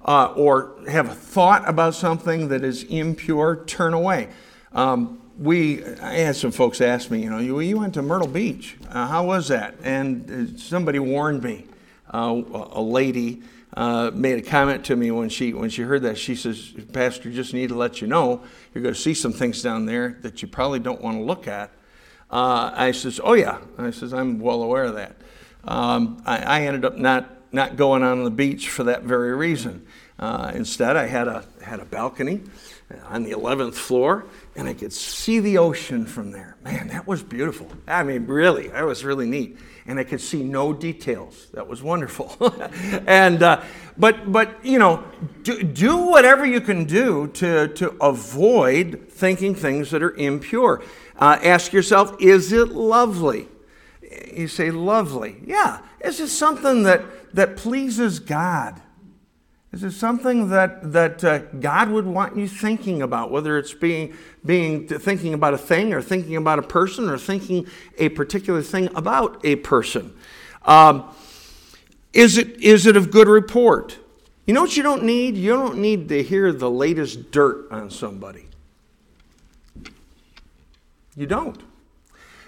[0.04, 4.30] uh, or have a thought about something that is impure, turn away.
[4.74, 8.28] Um, we, I had some folks ask me, you know, you, you went to Myrtle
[8.28, 8.78] Beach.
[8.90, 9.76] Uh, how was that?
[9.84, 11.68] And uh, somebody warned me.
[12.12, 12.42] Uh,
[12.72, 13.44] a lady
[13.76, 16.18] uh, made a comment to me when she when she heard that.
[16.18, 18.42] She says, "Pastor, just need to let you know
[18.74, 21.48] you're going to see some things down there that you probably don't want to look
[21.48, 21.70] at."
[22.30, 25.16] Uh, I says, "Oh yeah," I says, "I'm well aware of that."
[25.64, 29.86] Um, I, I, ended up not not going on the beach for that very reason.
[30.20, 32.42] Uh, instead, I had a had a balcony
[33.10, 36.56] on the 11th floor, and I could see the ocean from there.
[36.64, 37.70] Man, that was beautiful.
[37.88, 41.48] I mean, really, that was really neat and I could see no details.
[41.54, 42.36] That was wonderful.
[43.08, 43.64] and uh,
[43.98, 45.04] but but you know,
[45.44, 50.84] do, do whatever you can do to to avoid thinking things that are impure.
[51.18, 53.48] Uh, ask yourself, is it lovely?
[54.34, 55.38] You say lovely.
[55.46, 55.80] Yeah.
[56.00, 57.04] Is it something that
[57.34, 58.82] that pleases God?
[59.72, 64.16] Is it something that, that uh, God would want you thinking about, whether it's being,
[64.46, 68.90] being thinking about a thing or thinking about a person or thinking a particular thing
[68.96, 70.16] about a person?
[70.64, 71.14] Um,
[72.14, 74.00] is, it, is it of good report?
[74.46, 75.36] You know what you don't need?
[75.36, 78.48] You don't need to hear the latest dirt on somebody.
[81.18, 81.62] You don't.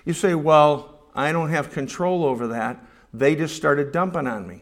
[0.06, 2.82] You say, well, I don't have control over that.
[3.12, 4.62] They just started dumping on me.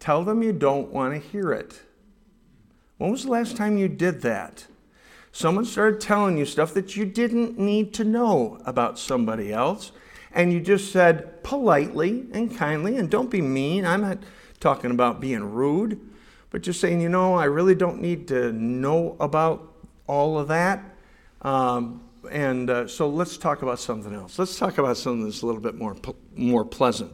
[0.00, 1.82] Tell them you don't want to hear it.
[2.96, 4.66] When was the last time you did that?
[5.30, 9.92] Someone started telling you stuff that you didn't need to know about somebody else,
[10.32, 13.84] and you just said politely and kindly, and don't be mean.
[13.84, 14.18] I'm not
[14.58, 16.00] talking about being rude,
[16.50, 19.74] but just saying, you know, I really don't need to know about
[20.06, 20.82] all of that.
[21.42, 24.38] Um, and uh, so let's talk about something else.
[24.38, 25.96] Let's talk about something that's a little bit more,
[26.34, 27.12] more pleasant.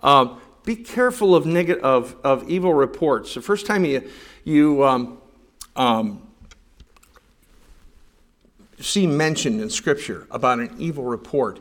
[0.00, 3.34] Um, be careful of, neg- of, of evil reports.
[3.34, 4.10] The first time you,
[4.44, 5.18] you um,
[5.76, 6.26] um,
[8.78, 11.60] see mentioned in Scripture about an evil report,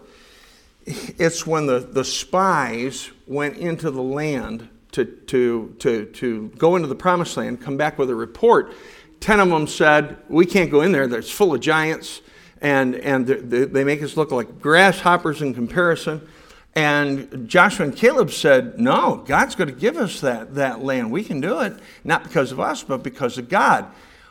[0.86, 6.88] it's when the, the spies went into the land to, to, to, to go into
[6.88, 8.74] the promised land, come back with a report.
[9.20, 12.22] Ten of them said, We can't go in there, it's full of giants,
[12.62, 16.28] and, and they make us look like grasshoppers in comparison.
[16.76, 21.12] And Joshua and Caleb said, No, God's going to give us that, that land.
[21.12, 23.86] We can do it, not because of us, but because of God.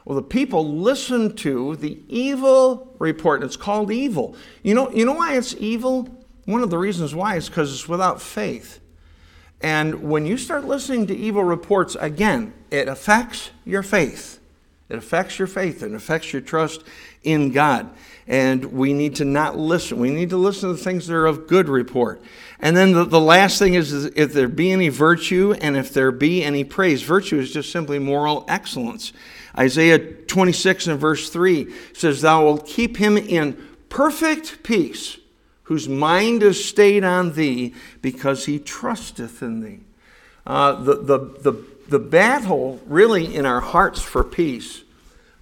[0.05, 3.41] Well, the people listened to the evil report.
[3.41, 4.37] and It's called evil.
[4.63, 6.09] You know, you know why it's evil?
[6.47, 8.81] One of the reasons why is because it's without faith.
[9.61, 14.39] And when you start listening to evil reports, again, it affects your faith.
[14.89, 16.83] It affects your faith and affects your trust
[17.23, 17.91] in God
[18.29, 19.99] and we need to not listen.
[19.99, 22.21] We need to listen to the things that are of good report.
[22.61, 25.95] And then the, the last thing is, is if there be any virtue and if
[25.95, 27.03] there be any praise.
[27.03, 29.15] Virtue is just simply moral excellence.
[29.57, 33.57] Isaiah 26 and verse 3 says, Thou wilt keep him in
[33.89, 35.17] perfect peace,
[35.65, 39.81] whose mind is stayed on thee, because he trusteth in thee.
[40.47, 44.83] Uh, the, the, the, the battle, really, in our hearts for peace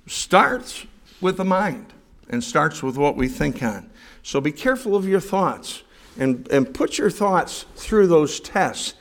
[0.07, 0.87] starts
[1.21, 1.93] with the mind
[2.29, 3.91] and starts with what we think on.
[4.23, 5.83] So be careful of your thoughts
[6.19, 8.95] and, and put your thoughts through those tests.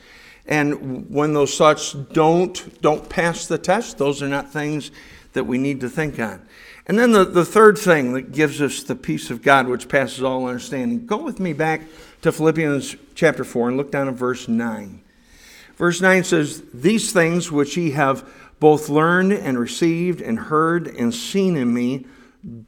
[0.46, 4.90] And when those thoughts don't, don't pass the test, those are not things
[5.32, 6.46] that we need to think on.
[6.86, 10.22] And then the, the third thing that gives us the peace of God, which passes
[10.22, 11.04] all understanding.
[11.04, 11.82] Go with me back
[12.22, 15.02] to Philippians chapter 4 and look down at verse 9.
[15.76, 21.14] Verse 9 says, These things which ye have both learned and received and heard and
[21.14, 22.06] seen in me,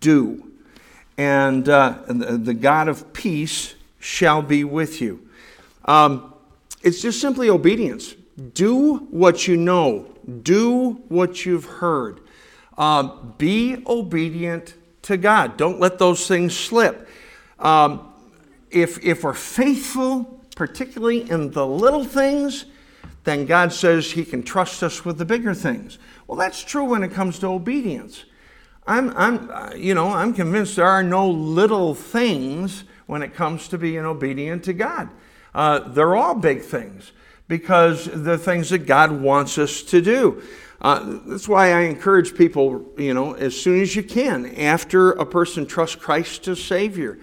[0.01, 0.53] do.
[1.17, 5.29] And uh, the God of peace shall be with you.
[5.85, 6.35] Um,
[6.83, 8.15] it's just simply obedience.
[8.55, 10.07] Do what you know,
[10.43, 12.21] do what you've heard.
[12.77, 13.03] Uh,
[13.39, 15.57] be obedient to God.
[15.57, 17.09] Don't let those things slip.
[17.59, 18.13] Um,
[18.71, 22.67] if, if we're faithful, particularly in the little things,
[23.25, 25.99] then God says He can trust us with the bigger things.
[26.27, 28.25] Well, that's true when it comes to obedience.
[28.87, 33.79] I'm, I'm, you know, I'm convinced there are no little things when it comes to
[33.79, 35.11] being obedient to God.
[35.55, 37.13] Uh, they're all big things
[37.49, 40.43] because they're things that God wants us to do.
[40.81, 45.27] Uh, that's why I encourage people, you know, as soon as you can, after a
[45.27, 47.19] person trusts Christ as Savior,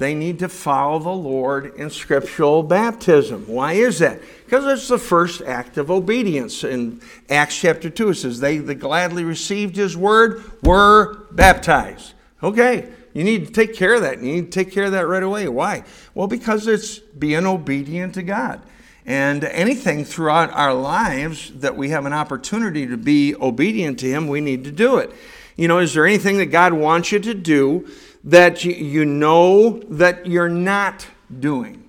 [0.00, 3.44] they need to follow the Lord in scriptural baptism.
[3.46, 4.18] Why is that?
[4.46, 6.64] Because it's the first act of obedience.
[6.64, 12.14] In Acts chapter 2, it says, They that gladly received his word were baptized.
[12.42, 14.22] Okay, you need to take care of that.
[14.22, 15.48] You need to take care of that right away.
[15.48, 15.84] Why?
[16.14, 18.62] Well, because it's being obedient to God.
[19.04, 24.28] And anything throughout our lives that we have an opportunity to be obedient to Him,
[24.28, 25.12] we need to do it.
[25.56, 27.86] You know, is there anything that God wants you to do
[28.24, 31.06] that you know that you're not
[31.38, 31.88] doing?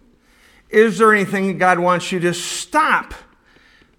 [0.70, 3.14] Is there anything God wants you to stop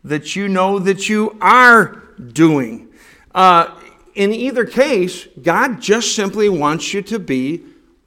[0.05, 2.03] that you know that you are
[2.33, 2.89] doing?
[3.35, 3.75] Uh,
[4.15, 7.63] in either case, God just simply wants you to be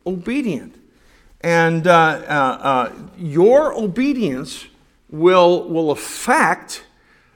[0.05, 0.75] obedient.
[1.41, 4.65] And uh, uh, uh your obedience
[5.09, 6.85] will, will affect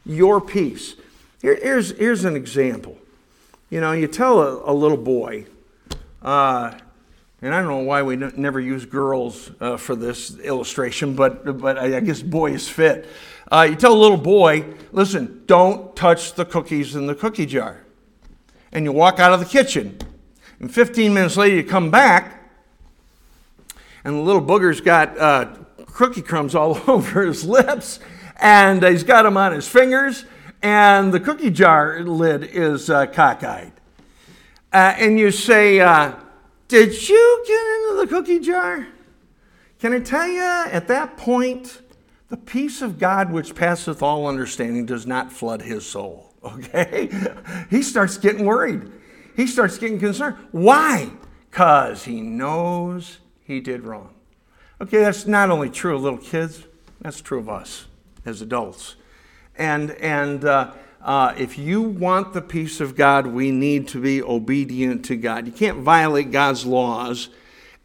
[0.06, 0.96] your peace.
[1.42, 2.98] Here, here's, here's an example.
[3.70, 5.46] You know, you tell a, a little boy,
[6.22, 6.74] uh,
[7.42, 11.78] and I don't know why we never use girls uh, for this illustration, but, but
[11.78, 13.08] I, I guess boys fit.
[13.50, 17.86] Uh, you tell a little boy, listen, don't touch the cookies in the cookie jar.
[18.72, 19.98] And you walk out of the kitchen.
[20.60, 22.52] And 15 minutes later, you come back,
[24.04, 25.56] and the little booger's got uh,
[25.86, 28.00] cookie crumbs all over his lips,
[28.42, 30.26] and he's got them on his fingers,
[30.62, 33.72] and the cookie jar lid is uh, cockeyed.
[34.72, 36.14] Uh, and you say, uh,
[36.68, 38.88] Did you get into the cookie jar?
[39.80, 41.82] Can I tell you, at that point,
[42.30, 46.28] the peace of God which passeth all understanding does not flood his soul.
[46.42, 47.10] Okay?
[47.70, 48.90] he starts getting worried.
[49.36, 50.38] He starts getting concerned.
[50.52, 51.12] Why?
[51.50, 54.14] Because he knows he did wrong.
[54.80, 56.64] Okay, that's not only true of little kids,
[57.02, 57.88] that's true of us
[58.26, 58.96] as adults.
[59.58, 60.72] And, and uh,
[61.02, 65.46] uh, if you want the peace of God, we need to be obedient to God.
[65.46, 67.30] You can't violate God's laws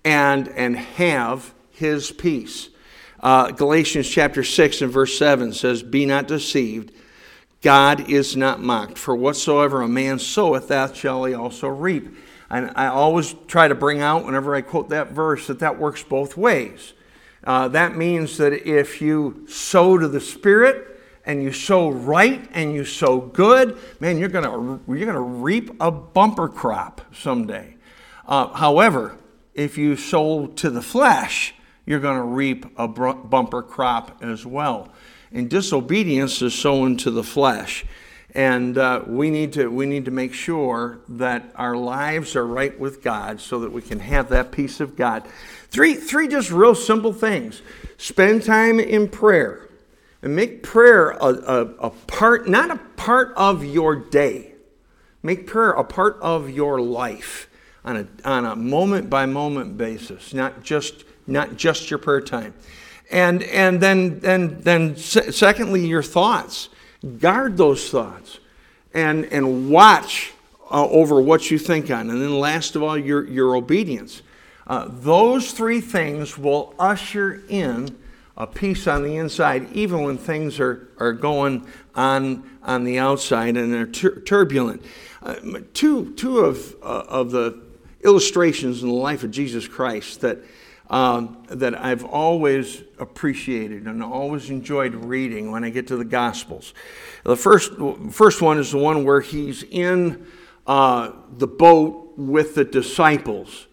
[0.05, 2.71] and, and have his peace.
[3.21, 6.93] Uh, Galatians chapter 6 and verse 7 says, Be not deceived.
[7.62, 8.99] God is not mocked.
[8.99, 12.15] For whatsoever a man soweth, that shall he also reap.
[12.51, 16.03] And I always try to bring out, whenever I quote that verse, that that works
[16.03, 16.93] both ways.
[17.43, 20.93] Uh, that means that if you sow to the Spirit
[21.27, 25.91] and you sow right and you sow good, man, you're going you're gonna reap a
[25.91, 27.77] bumper crop someday.
[28.27, 29.16] Uh, however,
[29.55, 31.55] if you sow to the flesh,
[31.87, 34.89] you're to reap a bumper crop as well.
[35.33, 37.85] And disobedience is sowing to the flesh.
[38.35, 42.77] And uh, we, need to, we need to make sure that our lives are right
[42.79, 45.25] with God so that we can have that peace of God.
[45.68, 47.62] Three, three just real simple things
[47.97, 49.64] spend time in prayer
[50.25, 54.55] and make prayer a, a, a part, not a part of your day,
[55.22, 57.47] make prayer a part of your life
[57.85, 62.55] on a, on a moment by moment basis, not just, not just your prayer time.
[63.11, 66.70] And, and then, then, then, secondly, your thoughts
[67.18, 68.41] guard those thoughts
[68.95, 70.33] and, and watch
[70.70, 72.09] uh, over what you think on.
[72.09, 74.22] And then, last of all, your, your obedience.
[74.66, 77.95] Uh, those three things will usher in
[78.37, 83.57] a peace on the inside, even when things are, are going on on the outside
[83.57, 84.82] and they're tur- turbulent.
[85.22, 85.37] Uh,
[85.72, 87.59] two two of, uh, of the
[88.03, 90.39] illustrations in the life of Jesus Christ that
[90.91, 96.74] um, that I've always appreciated and always enjoyed reading when I get to the Gospels.
[97.24, 97.72] The first,
[98.11, 100.26] first one is the one where he's in
[100.66, 103.66] uh, the boat with the disciples,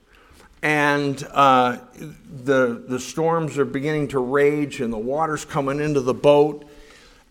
[0.64, 6.14] and uh, the, the storms are beginning to rage, and the water's coming into the
[6.14, 6.68] boat.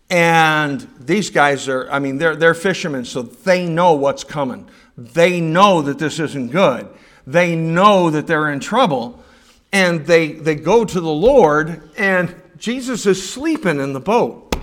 [0.09, 4.69] And these guys are, I mean, they're, they're fishermen, so they know what's coming.
[4.97, 6.89] they know that this isn't good.
[7.25, 9.23] They know that they're in trouble.
[9.71, 14.53] And they, they go to the Lord, and Jesus is sleeping in the boat.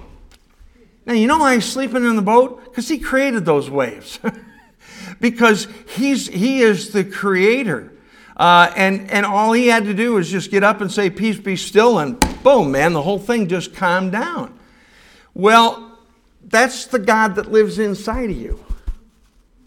[1.06, 2.62] Now, you know why he's sleeping in the boat?
[2.64, 4.20] Because he created those waves.
[5.20, 5.66] because
[5.96, 7.90] he's, he is the creator.
[8.38, 11.38] Uh, and, and all he had to do was just get up and say, Peace
[11.38, 14.56] be still, and boom, man, the whole thing just calmed down.
[15.34, 15.98] Well,
[16.44, 18.64] that's the God that lives inside of you.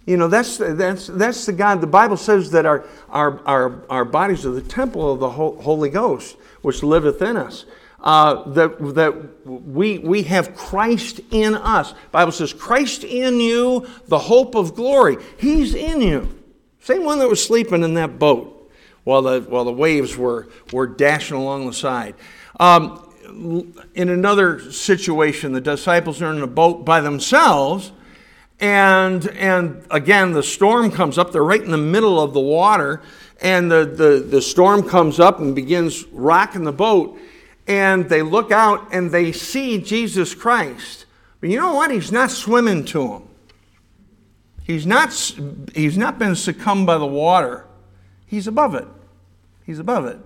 [0.06, 1.82] You know, that's, that's, that's the God.
[1.82, 5.90] The Bible says that our, our, our, our bodies are the temple of the Holy
[5.90, 7.66] Ghost, which liveth in us.
[8.00, 11.94] Uh, that, that we, we have Christ in us.
[12.12, 15.18] Bible says, Christ in you, the hope of glory.
[15.38, 16.36] He's in you.
[16.80, 18.61] Same one that was sleeping in that boat
[19.04, 22.16] while the, while the waves were, were dashing along the side.
[22.60, 23.08] Um,
[23.96, 27.92] in another situation, the disciples are in a boat by themselves,
[28.60, 31.32] and, and again, the storm comes up.
[31.32, 33.02] They're right in the middle of the water,
[33.42, 37.18] and the, the, the storm comes up and begins rocking the boat.
[37.68, 41.06] And they look out and they see Jesus Christ.
[41.40, 41.90] But you know what?
[41.90, 43.28] He's not swimming to them.
[44.64, 45.12] He's not,
[45.74, 47.66] he's not been succumbed by the water.
[48.32, 48.88] He's above it.
[49.66, 50.18] He's above it.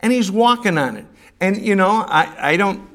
[0.00, 1.06] And he's walking on it.
[1.40, 2.86] And, you know, I, I don't.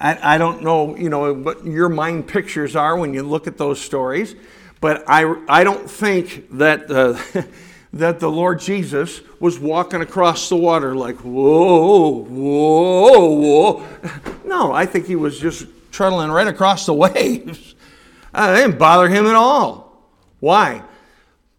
[0.00, 3.56] I, I don't know, you know, what your mind pictures are when you look at
[3.56, 4.34] those stories,
[4.80, 7.16] but I, I don't think that uh,
[7.92, 13.86] that the Lord Jesus was walking across the water like, whoa, whoa, whoa.
[14.44, 17.76] No, I think he was just trundling right across the waves.
[18.34, 20.02] Uh, it didn't bother him at all.
[20.40, 20.82] Why?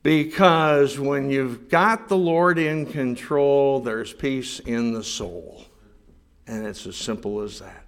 [0.05, 5.65] Because when you've got the Lord in control, there's peace in the soul.
[6.45, 7.85] And it's as simple as that.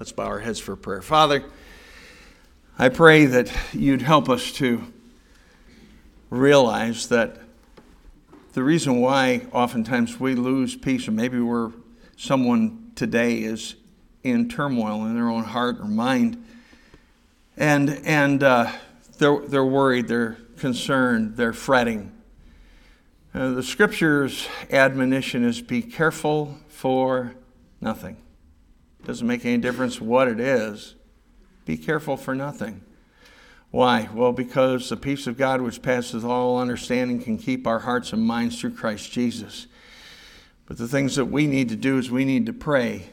[0.00, 1.02] Let's bow our heads for prayer.
[1.02, 1.44] Father,
[2.78, 4.82] I pray that you'd help us to
[6.30, 7.36] realize that
[8.54, 11.72] the reason why oftentimes we lose peace, or maybe we're
[12.16, 13.74] someone today is
[14.22, 16.42] in turmoil in their own heart or mind,
[17.58, 18.72] and and uh,
[19.18, 22.12] they're they're worried, they're concerned, they're fretting.
[23.34, 27.34] Uh, the scripture's admonition is be careful for
[27.80, 28.16] nothing.
[29.04, 30.94] Doesn't make any difference what it is.
[31.64, 32.80] Be careful for nothing.
[33.72, 34.08] Why?
[34.14, 38.22] Well, because the peace of God, which passes all understanding, can keep our hearts and
[38.22, 39.66] minds through Christ Jesus.
[40.66, 43.08] But the things that we need to do is we need to pray,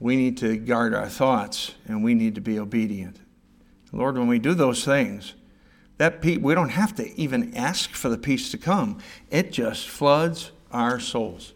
[0.00, 3.18] we need to guard our thoughts, and we need to be obedient.
[3.92, 5.34] Lord, when we do those things,
[5.98, 8.98] that we don't have to even ask for the peace to come.
[9.30, 11.52] It just floods our souls.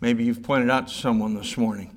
[0.00, 1.96] Maybe you've pointed out to someone this morning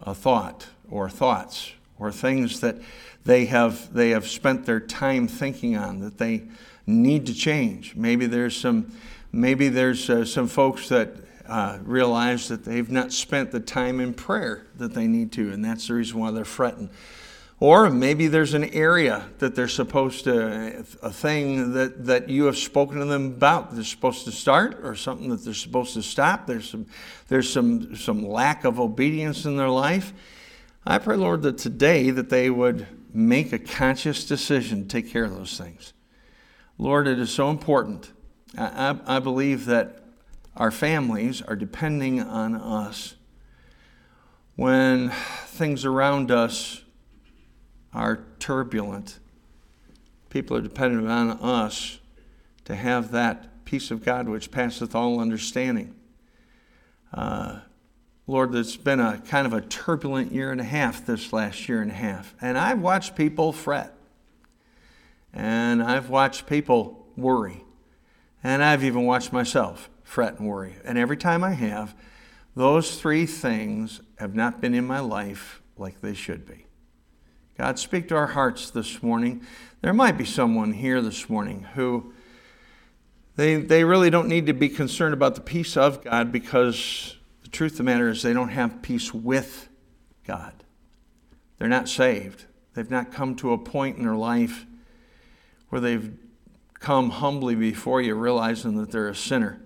[0.00, 2.76] a thought or thoughts or things that
[3.24, 6.44] they have, they have spent their time thinking on that they
[6.86, 7.94] need to change.
[7.94, 8.92] Maybe there's some,
[9.32, 11.16] maybe there's uh, some folks that
[11.46, 15.64] uh, realize that they've not spent the time in prayer that they need to, and
[15.64, 16.88] that's the reason why they're fretting.
[17.60, 22.56] Or maybe there's an area that they're supposed to, a thing that, that you have
[22.56, 26.46] spoken to them about they're supposed to start or something that they're supposed to stop.
[26.46, 26.86] There's some,
[27.26, 30.12] there's some, some lack of obedience in their life.
[30.86, 35.24] I pray, Lord, that today that they would make a conscious decision to take care
[35.24, 35.92] of those things.
[36.78, 38.12] Lord, it is so important.
[38.56, 40.04] I, I, I believe that
[40.56, 43.16] our families are depending on us.
[44.54, 46.82] When things around us
[47.92, 49.18] are turbulent.
[50.30, 51.98] People are dependent on us
[52.64, 55.94] to have that peace of God which passeth all understanding.
[57.12, 57.60] Uh,
[58.26, 61.80] Lord, it's been a kind of a turbulent year and a half this last year
[61.80, 62.34] and a half.
[62.42, 63.94] And I've watched people fret.
[65.32, 67.64] And I've watched people worry.
[68.44, 70.74] And I've even watched myself fret and worry.
[70.84, 71.94] And every time I have,
[72.54, 76.67] those three things have not been in my life like they should be.
[77.58, 79.44] God, speak to our hearts this morning.
[79.80, 82.12] There might be someone here this morning who
[83.34, 87.48] they, they really don't need to be concerned about the peace of God because the
[87.48, 89.68] truth of the matter is they don't have peace with
[90.24, 90.52] God.
[91.58, 92.44] They're not saved.
[92.74, 94.64] They've not come to a point in their life
[95.68, 96.16] where they've
[96.78, 99.60] come humbly before you, realizing that they're a sinner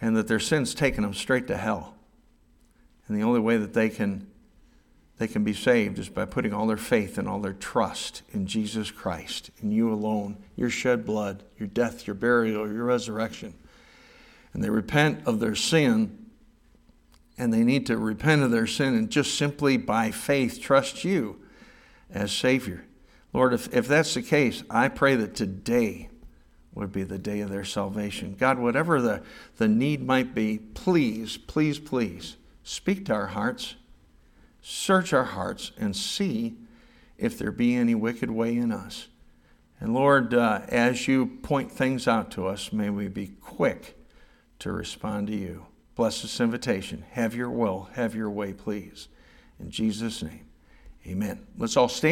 [0.00, 1.96] and that their sin's taken them straight to hell.
[3.08, 4.28] And the only way that they can
[5.18, 8.46] they can be saved is by putting all their faith and all their trust in
[8.46, 13.54] Jesus Christ, in you alone, your shed blood, your death, your burial, your resurrection.
[14.52, 16.26] And they repent of their sin,
[17.36, 21.40] and they need to repent of their sin and just simply by faith trust you
[22.10, 22.84] as Savior.
[23.32, 26.08] Lord, if, if that's the case, I pray that today
[26.74, 28.36] would be the day of their salvation.
[28.38, 29.22] God, whatever the,
[29.56, 33.74] the need might be, please, please, please speak to our hearts,
[34.70, 36.54] search our hearts, and see
[37.16, 39.08] if there be any wicked way in us.
[39.80, 43.96] And Lord, uh, as you point things out to us, may we be quick
[44.58, 45.64] to respond to you.
[45.94, 47.02] Bless this invitation.
[47.12, 49.08] Have your will, have your way, please.
[49.58, 50.44] In Jesus' name,
[51.06, 51.46] amen.
[51.56, 52.06] Let's all stand.